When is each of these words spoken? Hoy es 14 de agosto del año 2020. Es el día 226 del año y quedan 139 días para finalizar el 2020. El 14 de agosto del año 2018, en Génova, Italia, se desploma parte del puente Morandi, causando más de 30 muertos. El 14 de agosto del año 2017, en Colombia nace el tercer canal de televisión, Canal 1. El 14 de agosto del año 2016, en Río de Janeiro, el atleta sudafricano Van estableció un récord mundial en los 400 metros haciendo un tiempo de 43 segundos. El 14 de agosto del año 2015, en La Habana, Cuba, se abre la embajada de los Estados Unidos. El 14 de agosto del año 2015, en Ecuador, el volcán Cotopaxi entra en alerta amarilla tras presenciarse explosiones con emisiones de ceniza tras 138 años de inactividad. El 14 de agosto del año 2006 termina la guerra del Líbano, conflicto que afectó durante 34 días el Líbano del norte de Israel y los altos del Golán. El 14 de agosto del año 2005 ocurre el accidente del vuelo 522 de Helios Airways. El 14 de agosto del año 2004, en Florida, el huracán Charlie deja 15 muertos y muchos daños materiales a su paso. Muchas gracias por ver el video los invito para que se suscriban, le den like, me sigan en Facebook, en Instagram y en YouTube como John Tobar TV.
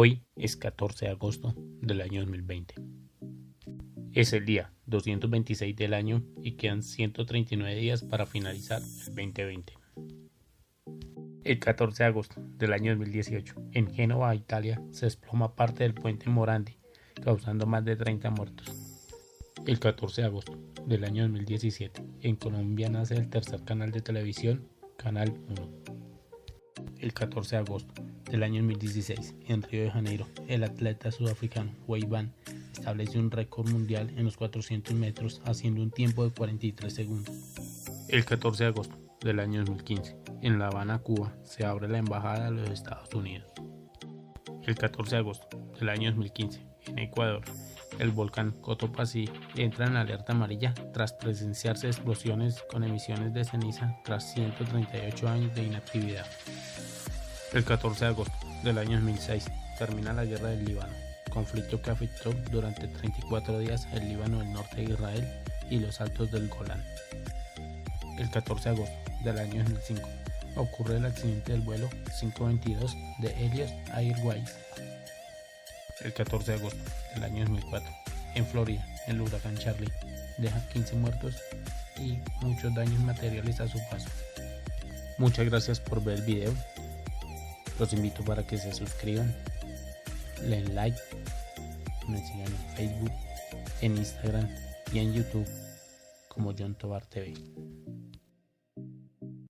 Hoy 0.00 0.22
es 0.36 0.56
14 0.56 1.06
de 1.06 1.10
agosto 1.10 1.54
del 1.56 2.02
año 2.02 2.20
2020. 2.20 2.76
Es 4.12 4.32
el 4.32 4.46
día 4.46 4.72
226 4.86 5.74
del 5.74 5.92
año 5.92 6.22
y 6.40 6.52
quedan 6.52 6.84
139 6.84 7.74
días 7.74 8.04
para 8.04 8.24
finalizar 8.24 8.80
el 8.80 9.16
2020. 9.16 9.72
El 11.42 11.58
14 11.58 12.04
de 12.04 12.06
agosto 12.06 12.36
del 12.38 12.74
año 12.74 12.92
2018, 12.92 13.56
en 13.72 13.92
Génova, 13.92 14.36
Italia, 14.36 14.80
se 14.92 15.06
desploma 15.06 15.56
parte 15.56 15.82
del 15.82 15.94
puente 15.94 16.30
Morandi, 16.30 16.78
causando 17.20 17.66
más 17.66 17.84
de 17.84 17.96
30 17.96 18.30
muertos. 18.30 18.68
El 19.66 19.80
14 19.80 20.20
de 20.20 20.26
agosto 20.28 20.56
del 20.86 21.02
año 21.02 21.24
2017, 21.24 22.04
en 22.20 22.36
Colombia 22.36 22.88
nace 22.88 23.16
el 23.16 23.28
tercer 23.28 23.64
canal 23.64 23.90
de 23.90 24.00
televisión, 24.00 24.68
Canal 24.96 25.34
1. 25.48 25.68
El 27.00 27.12
14 27.12 27.56
de 27.56 27.62
agosto 27.62 27.94
del 28.30 28.42
año 28.42 28.62
2016, 28.62 29.34
en 29.46 29.62
Río 29.62 29.84
de 29.84 29.90
Janeiro, 29.90 30.26
el 30.48 30.64
atleta 30.64 31.10
sudafricano 31.10 31.72
Van 32.08 32.32
estableció 32.72 33.20
un 33.20 33.30
récord 33.30 33.68
mundial 33.70 34.10
en 34.16 34.24
los 34.24 34.36
400 34.36 34.94
metros 34.94 35.40
haciendo 35.44 35.82
un 35.82 35.90
tiempo 35.90 36.24
de 36.24 36.30
43 36.30 36.92
segundos. 36.92 37.34
El 38.08 38.24
14 38.24 38.64
de 38.64 38.68
agosto 38.68 38.96
del 39.20 39.40
año 39.40 39.60
2015, 39.60 40.16
en 40.42 40.58
La 40.58 40.68
Habana, 40.68 40.98
Cuba, 40.98 41.32
se 41.42 41.64
abre 41.64 41.88
la 41.88 41.98
embajada 41.98 42.50
de 42.50 42.60
los 42.60 42.70
Estados 42.70 43.12
Unidos. 43.14 43.50
El 44.66 44.74
14 44.74 45.16
de 45.16 45.20
agosto 45.20 45.48
del 45.78 45.88
año 45.88 46.10
2015, 46.10 46.66
en 46.88 46.98
Ecuador, 46.98 47.42
el 47.98 48.10
volcán 48.10 48.52
Cotopaxi 48.52 49.28
entra 49.56 49.86
en 49.86 49.96
alerta 49.96 50.32
amarilla 50.32 50.72
tras 50.92 51.12
presenciarse 51.14 51.88
explosiones 51.88 52.62
con 52.70 52.84
emisiones 52.84 53.34
de 53.34 53.44
ceniza 53.44 53.96
tras 54.04 54.32
138 54.34 55.28
años 55.28 55.54
de 55.54 55.64
inactividad. 55.64 56.26
El 57.54 57.64
14 57.64 58.04
de 58.04 58.10
agosto 58.10 58.34
del 58.62 58.76
año 58.76 58.98
2006 58.98 59.46
termina 59.78 60.12
la 60.12 60.26
guerra 60.26 60.50
del 60.50 60.66
Líbano, 60.66 60.92
conflicto 61.30 61.80
que 61.80 61.90
afectó 61.90 62.30
durante 62.50 62.86
34 62.86 63.58
días 63.60 63.88
el 63.92 64.06
Líbano 64.06 64.40
del 64.40 64.52
norte 64.52 64.76
de 64.76 64.92
Israel 64.92 65.26
y 65.70 65.78
los 65.78 66.02
altos 66.02 66.30
del 66.30 66.48
Golán. 66.48 66.84
El 68.18 68.30
14 68.30 68.68
de 68.68 68.74
agosto 68.74 68.94
del 69.24 69.38
año 69.38 69.62
2005 69.64 70.08
ocurre 70.56 70.98
el 70.98 71.06
accidente 71.06 71.52
del 71.52 71.62
vuelo 71.62 71.88
522 72.20 72.94
de 73.20 73.46
Helios 73.46 73.70
Airways. 73.94 74.54
El 76.02 76.12
14 76.12 76.52
de 76.52 76.58
agosto 76.58 76.90
del 77.14 77.24
año 77.24 77.44
2004, 77.46 77.90
en 78.34 78.46
Florida, 78.46 78.86
el 79.06 79.22
huracán 79.22 79.56
Charlie 79.56 79.90
deja 80.36 80.60
15 80.68 80.96
muertos 80.96 81.34
y 81.96 82.18
muchos 82.42 82.74
daños 82.74 83.00
materiales 83.00 83.58
a 83.60 83.68
su 83.68 83.78
paso. 83.90 84.10
Muchas 85.16 85.46
gracias 85.46 85.80
por 85.80 86.04
ver 86.04 86.18
el 86.18 86.24
video 86.24 86.54
los 87.78 87.92
invito 87.92 88.24
para 88.24 88.46
que 88.46 88.58
se 88.58 88.72
suscriban, 88.72 89.34
le 90.42 90.62
den 90.62 90.74
like, 90.74 90.98
me 92.08 92.18
sigan 92.18 92.46
en 92.46 92.76
Facebook, 92.76 93.12
en 93.80 93.96
Instagram 93.96 94.48
y 94.92 94.98
en 94.98 95.12
YouTube 95.12 95.48
como 96.28 96.54
John 96.56 96.74
Tobar 96.74 97.04
TV. 97.06 97.34